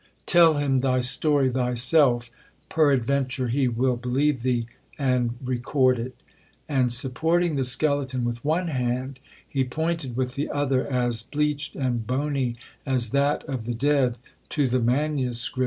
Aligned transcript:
'Tell 0.25 0.55
him 0.55 0.79
thy 0.79 0.99
story 0.99 1.47
thyself, 1.47 2.31
peradventure 2.69 3.49
he 3.49 3.67
will 3.67 3.95
believe 3.95 4.41
thee, 4.41 4.65
and 4.97 5.37
record 5.43 5.99
it.' 5.99 6.15
And 6.67 6.91
supporting 6.91 7.55
the 7.55 7.63
skeleton 7.63 8.25
with 8.25 8.43
one 8.43 8.69
hand, 8.69 9.19
he 9.47 9.63
pointed 9.63 10.17
with 10.17 10.33
the 10.33 10.49
other, 10.49 10.91
as 10.91 11.21
bleached 11.21 11.75
and 11.75 12.07
bony 12.07 12.55
as 12.83 13.11
that 13.11 13.43
of 13.43 13.65
the 13.67 13.75
dead, 13.75 14.17
to 14.49 14.67
the 14.67 14.79
manuscript 14.79 14.89
that 14.89 15.21
lay 15.21 15.29
before 15.35 15.59
me. 15.59 15.59